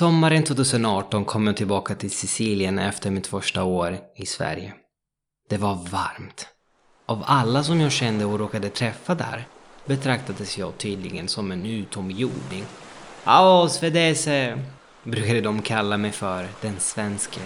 [0.00, 4.74] Sommaren 2018 kom jag tillbaka till Sicilien efter mitt första år i Sverige.
[5.48, 6.48] Det var varmt.
[7.06, 9.46] Av alla som jag kände och råkade träffa där
[9.86, 12.64] betraktades jag tydligen som en utomjording.
[13.24, 14.58] “Ao svedese,
[15.04, 17.40] brukade de kalla mig för, den svenske.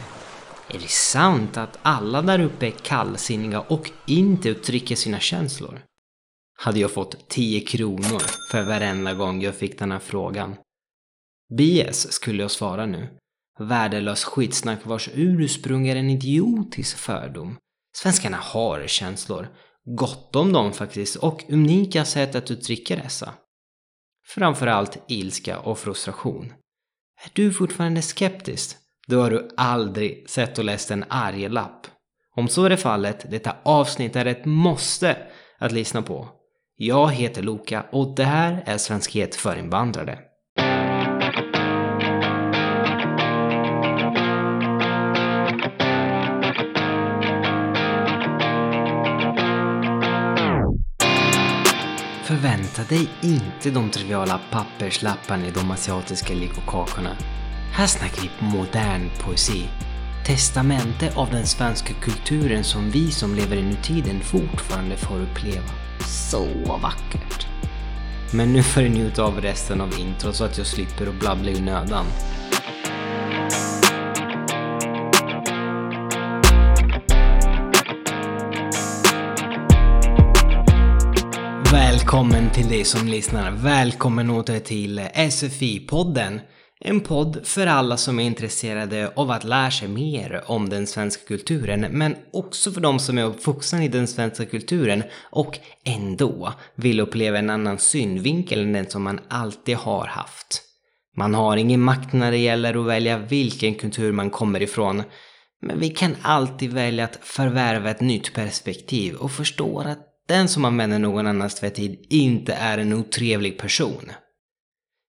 [0.68, 5.80] Är det sant att alla där uppe är kallsinniga och inte uttrycker sina känslor?
[6.58, 10.56] Hade jag fått 10 kronor för varenda gång jag fick den här frågan.
[11.56, 13.08] BS skulle jag svara nu.
[13.58, 17.56] Värdelös skitsnack vars ursprung är en idiotisk fördom.
[17.96, 19.48] Svenskarna har känslor.
[19.84, 23.34] Gott om dem faktiskt och unika sätt att uttrycka dessa.
[24.26, 26.52] Framförallt ilska och frustration.
[27.24, 28.76] Är du fortfarande skeptisk?
[29.06, 31.86] Då har du aldrig sett och läst en arg lapp.
[32.36, 35.16] Om så är fallet, detta avsnitt är ett måste
[35.58, 36.28] att lyssna på.
[36.76, 40.18] Jag heter Loka och det här är Svenskhet för invandrare.
[52.74, 57.16] Sätta dig inte de triviala papperslapparna i de asiatiska legokakorna.
[57.72, 59.68] Här snackar vi modern poesi.
[60.26, 65.70] Testamente av den svenska kulturen som vi som lever i nutiden fortfarande får uppleva.
[66.06, 66.46] Så
[66.82, 67.46] vackert!
[68.32, 71.50] Men nu får du njuta av resten av introt så att jag slipper att blabbla
[71.50, 72.06] i nödan.
[81.74, 83.50] Välkommen till dig som lyssnar.
[83.50, 86.40] Välkommen åter till SFI-podden.
[86.80, 91.26] En podd för alla som är intresserade av att lära sig mer om den svenska
[91.26, 97.00] kulturen, men också för de som är uppvuxna i den svenska kulturen och ändå vill
[97.00, 100.62] uppleva en annan synvinkel än den som man alltid har haft.
[101.16, 105.02] Man har ingen makt när det gäller att välja vilken kultur man kommer ifrån,
[105.62, 110.64] men vi kan alltid välja att förvärva ett nytt perspektiv och förstå att den som
[110.64, 114.12] använder någon annans tvättid inte är en otrevlig person.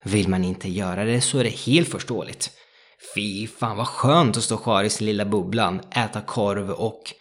[0.06, 2.52] Vill man inte göra det så är det helt förståeligt.
[3.16, 7.14] Fy fan vad skönt att stå kvar i sin lilla bubblan, äta korv och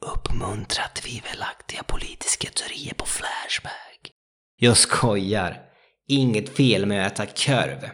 [0.00, 4.10] uppmuntra tvivelaktiga politiska teorier på Flashback.
[4.56, 5.62] Jag skojar.
[6.08, 7.90] Inget fel med att äta korv.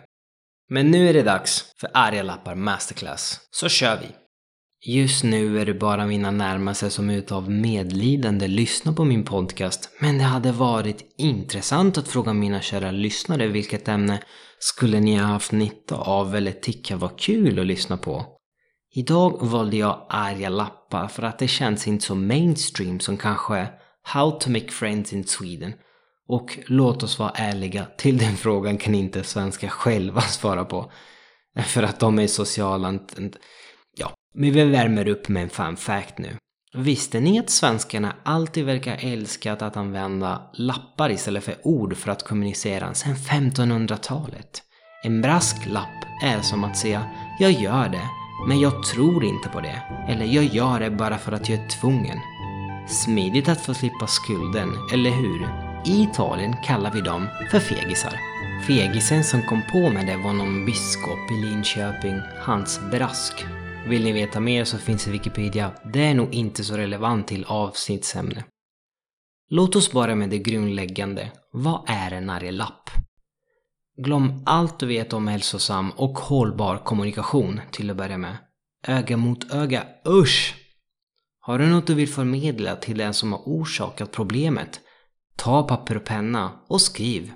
[0.68, 3.40] Men nu är det dags för arga lappar masterclass.
[3.50, 4.21] Så kör vi!
[4.84, 10.18] Just nu är det bara mina närmaste som utav medlidande lyssnar på min podcast, men
[10.18, 14.22] det hade varit intressant att fråga mina kära lyssnare vilket ämne
[14.58, 18.26] skulle ni ha haft nytta av eller tycka var kul att lyssna på.
[18.94, 23.68] Idag valde jag arga lappar för att det känns inte så mainstream som kanske
[24.02, 25.72] How to make friends in Sweden.
[26.28, 30.92] Och låt oss vara ärliga, till den frågan kan inte svenskar själva svara på.
[31.66, 32.98] För att de är sociala,
[34.34, 36.36] men vi värmer upp med en fun fact nu.
[36.74, 42.22] Visste ni att svenskarna alltid verkar älskat att använda lappar istället för ord för att
[42.22, 44.62] kommunicera sedan 1500-talet?
[45.04, 48.08] En brasklapp är som att säga “Jag gör det,
[48.48, 51.68] men jag tror inte på det” eller “Jag gör det bara för att jag är
[51.68, 52.18] tvungen”.
[52.88, 55.48] Smidigt att få slippa skulden, eller hur?
[55.86, 58.14] I Italien kallar vi dem för fegisar.
[58.66, 63.44] Fegisen som kom på med det var någon biskop i Linköping, Hans Brask,
[63.88, 65.72] vill ni veta mer så finns det Wikipedia.
[65.92, 68.44] Det är nog inte så relevant till avsnittsämne.
[69.48, 71.32] Låt oss börja med det grundläggande.
[71.52, 72.90] Vad är en arg lapp?
[73.96, 78.36] Glöm allt du vet om hälsosam och hållbar kommunikation till att börja med.
[78.86, 80.54] Öga mot öga, usch!
[81.40, 84.80] Har du något du vill förmedla till den som har orsakat problemet?
[85.36, 87.32] Ta papper och penna och skriv.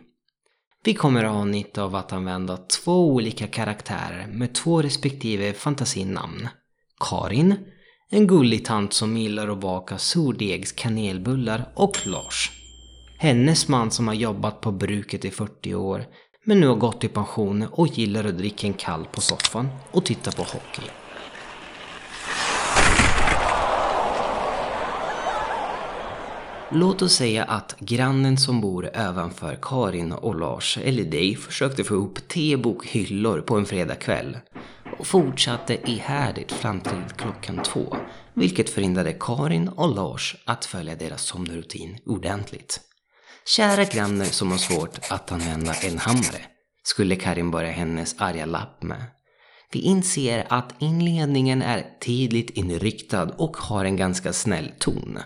[0.87, 6.49] Vi kommer att ha nytta av att använda två olika karaktärer med två respektive fantasinamn.
[7.01, 7.55] Karin,
[8.11, 12.51] en gullig tant som gillar att baka surdegs kanelbullar och Lars.
[13.19, 16.05] Hennes man som har jobbat på bruket i 40 år
[16.45, 20.05] men nu har gått i pension och gillar att dricka en kall på soffan och
[20.05, 21.06] titta på hockey.
[26.71, 31.95] Låt oss säga att grannen som bor ovanför Karin och Lars, eller dig, försökte få
[31.95, 34.39] ihop tebokhyllor på en fredagkväll
[34.99, 37.97] och fortsatte ihärdigt fram till klockan två,
[38.35, 42.81] vilket förhindrade Karin och Lars att följa deras somnrutin ordentligt.
[43.57, 46.43] Kära granne som har svårt att använda en hammare,
[46.83, 49.05] skulle Karin börja hennes arga lapp med.
[49.73, 55.19] Vi inser att inledningen är tydligt inriktad och har en ganska snäll ton.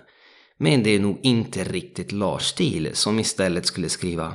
[0.63, 4.35] Men det är nog inte riktigt Lars stil som istället skulle skriva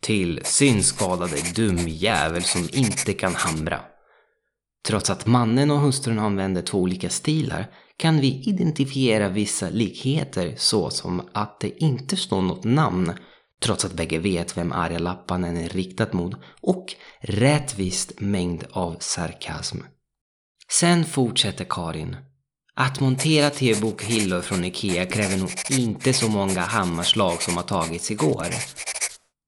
[0.00, 3.80] Till synskadade dum jävel som inte kan hamra.
[4.86, 11.28] Trots att mannen och hustrun använder två olika stilar kan vi identifiera vissa likheter såsom
[11.32, 13.12] att det inte står något namn
[13.62, 19.78] trots att bägge vet vem arga lappan är riktat mot och rättvist mängd av sarkasm.
[20.70, 22.16] Sen fortsätter Karin.
[22.76, 28.46] Att montera tebokhyllor från IKEA kräver nog inte så många hammarslag som har tagits igår.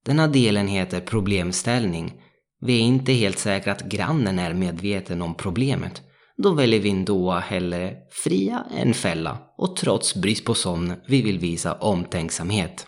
[0.06, 2.12] Denna delen heter problemställning.
[2.60, 6.02] Vi är inte helt säkra att grannen är medveten om problemet.
[6.36, 7.94] Då väljer vi ändå hellre
[8.24, 12.86] fria än fälla och trots brist på sån vi vill visa omtänksamhet.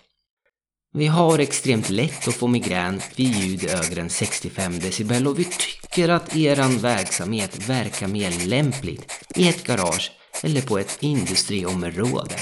[0.94, 5.44] Vi har extremt lätt att få migrän vid ljud över än 65 decibel och vi
[5.44, 10.12] tycker att eran verksamhet verkar mer lämpligt i ett garage
[10.42, 12.34] eller på ett industriområde.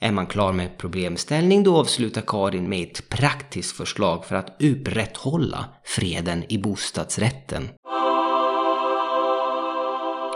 [0.00, 5.64] Är man klar med problemställning då avslutar Karin med ett praktiskt förslag för att upprätthålla
[5.84, 7.68] freden i bostadsrätten.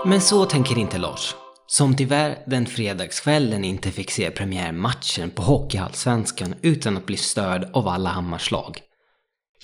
[0.05, 1.35] Men så tänker inte Lars.
[1.67, 7.89] Som tyvärr den fredagskvällen inte fick se premiärmatchen på Hockeyallsvenskan utan att bli störd av
[7.89, 8.79] alla hammarslag.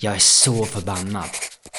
[0.01, 1.29] Jag är så förbannad.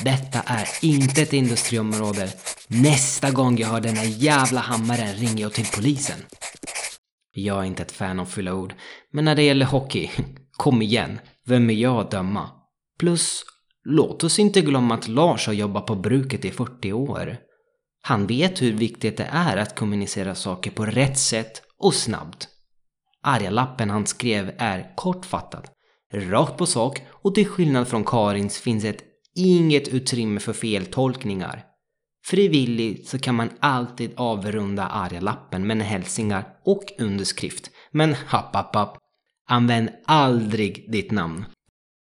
[0.00, 2.28] Detta är inte ett industriområde.
[2.68, 6.18] Nästa gång jag hör den här jävla hammaren ringer jag till polisen.
[7.32, 8.74] Jag är inte ett fan av fylla ord,
[9.12, 10.10] men när det gäller hockey,
[10.52, 12.50] kom igen, vem är jag att döma?
[12.98, 13.44] Plus,
[13.84, 17.36] låt oss inte glömma att Lars har jobbat på bruket i 40 år.
[18.02, 22.48] Han vet hur viktigt det är att kommunicera saker på rätt sätt och snabbt.
[23.22, 25.68] Arga lappen han skrev är kortfattad,
[26.12, 31.64] rakt på sak och till skillnad från Karins finns ett inget utrymme för feltolkningar.
[32.26, 37.70] Frivilligt så kan man alltid avrunda arga lappen med hälsningar och underskrift.
[37.90, 38.98] Men happ, happ, happ.
[39.48, 41.44] Använd aldrig ditt namn.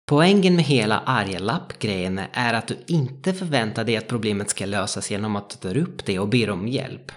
[0.07, 5.11] Poängen med hela arga lapp-grejen är att du inte förväntar dig att problemet ska lösas
[5.11, 7.13] genom att du tar upp det och ber om hjälp.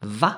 [0.00, 0.32] Va?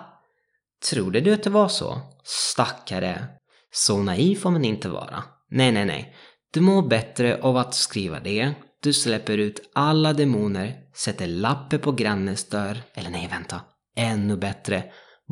[0.91, 2.01] Trodde du att det var så?
[2.25, 3.25] Stackare.
[3.73, 5.23] Så naiv får man inte vara.
[5.51, 6.15] Nej, nej, nej.
[6.53, 8.55] Du mår bättre av att skriva det.
[8.85, 13.61] Du släpper ut alla demoner, sätter lappe på grannens dörr, eller nej, vänta.
[13.97, 14.85] Ännu bättre.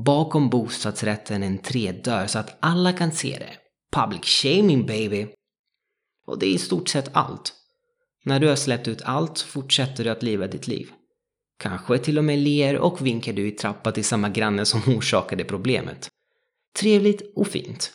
[0.06, 3.52] Bakom bostadsrätten en trädörr så att alla kan se det.
[3.92, 5.26] Public shaming baby!
[6.26, 7.52] Och det är i stort sett allt.
[8.24, 10.90] När du har släppt ut allt fortsätter du att leva ditt liv.
[11.58, 15.44] Kanske till och med ler och vinkar du i trappa till samma granne som orsakade
[15.44, 16.08] problemet.
[16.76, 17.92] Trevligt och fint.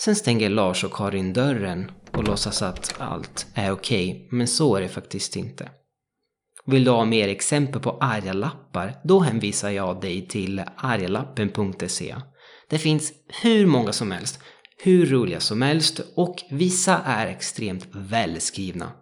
[0.00, 4.76] Sen stänger Lars och Karin dörren och låtsas att allt är okej, okay, men så
[4.76, 5.70] är det faktiskt inte.
[6.66, 9.00] Vill du ha mer exempel på arga lappar?
[9.04, 12.16] Då hänvisar jag dig till argalappen.se.
[12.68, 13.12] Det finns
[13.42, 14.40] hur många som helst
[14.82, 18.92] hur roliga som helst och vissa är extremt välskrivna.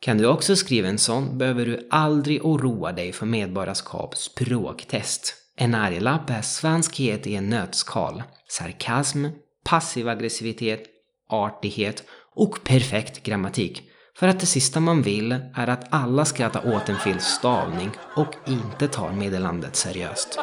[0.00, 5.34] Kan du också skriva en sån behöver du aldrig oroa dig för medborgarskap språktest.
[5.56, 9.26] En arglapp är svenskhet i en nötskal, sarkasm,
[9.64, 10.82] passiv aggressivitet,
[11.28, 12.04] artighet
[12.34, 13.82] och perfekt grammatik.
[14.16, 18.34] För att det sista man vill är att alla skrattar åt en fel stavning och
[18.46, 20.38] inte tar meddelandet seriöst.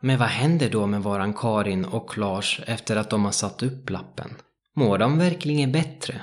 [0.00, 3.90] Men vad händer då med våran Karin och Lars efter att de har satt upp
[3.90, 4.34] lappen?
[4.76, 6.20] Mår de verkligen bättre?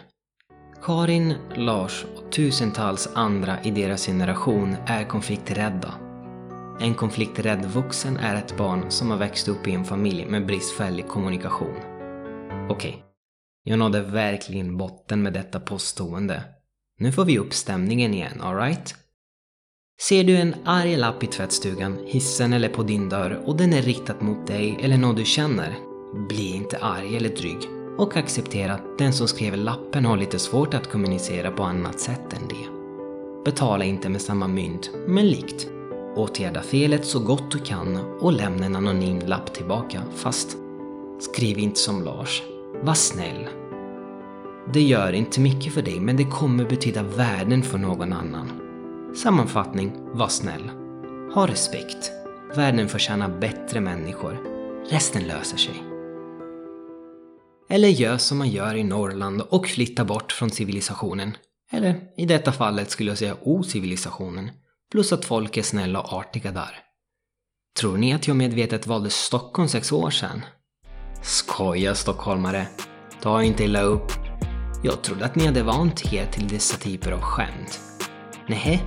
[0.83, 6.04] Karin, Lars och tusentals andra i deras generation är konflikträdda.
[6.79, 11.08] En konflikträdd vuxen är ett barn som har växt upp i en familj med bristfällig
[11.08, 11.75] kommunikation.
[12.70, 12.94] Okej, okay.
[13.63, 16.44] jag nådde verkligen botten med detta påstående.
[17.00, 18.96] Nu får vi upp stämningen igen, alright?
[20.01, 23.82] Ser du en arg lapp i tvättstugan, hissen eller på din dörr och den är
[23.82, 25.75] riktad mot dig eller någon du känner,
[26.27, 27.60] bli inte arg eller dryg
[27.98, 32.34] och acceptera att den som skrev lappen har lite svårt att kommunicera på annat sätt
[32.34, 32.67] än det.
[33.46, 35.75] Betala inte med samma mynt, men likt.
[36.15, 40.57] Åtgärda felet så gott du kan och lämna en anonym lapp tillbaka, fast
[41.19, 42.43] skriv inte som Lars.
[42.84, 43.48] Var snäll.
[44.74, 48.51] Det gör inte mycket för dig, men det kommer betyda värden för någon annan.
[49.15, 50.69] Sammanfattning, var snäll.
[51.34, 52.12] Ha respekt.
[52.55, 54.38] Världen förtjänar bättre människor.
[54.89, 55.84] Resten löser sig.
[57.69, 61.38] Eller gör som man gör i Norrland och flytta bort från civilisationen.
[61.72, 64.50] Eller i detta fallet skulle jag säga ocivilisationen.
[64.92, 66.80] Plus att folk är snälla och artiga där.
[67.80, 70.46] Tror ni att jag medvetet valde Stockholm sex år sedan?
[71.22, 72.68] Skoja stockholmare.
[73.22, 74.12] Ta inte illa upp.
[74.84, 77.80] Jag trodde att ni hade vant er till dessa typer av skämt.
[78.48, 78.80] Nähä,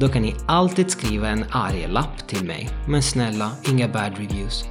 [0.00, 2.68] då kan ni alltid skriva en arg lapp till mig.
[2.88, 4.64] Men snälla, inga bad reviews.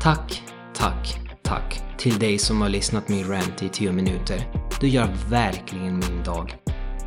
[0.00, 0.42] Tack,
[0.74, 4.52] tack, tack till dig som har lyssnat min rant i 10 minuter.
[4.80, 6.61] Du gör verkligen min dag.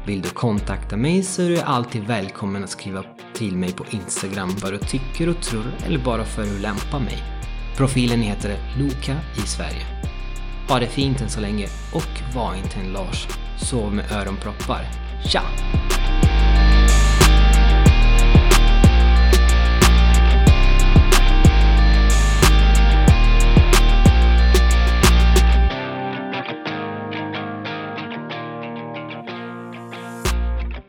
[0.05, 4.55] Vill du kontakta mig så är du alltid välkommen att skriva till mig på Instagram
[4.61, 7.17] vad du tycker och tror eller bara för att lämpa mig.
[7.77, 9.85] Profilen heter Loka i Sverige.
[10.69, 13.27] Ha det fint än så länge och var inte en Lars.
[13.61, 14.85] Sov med öronproppar.
[15.25, 15.41] Tja!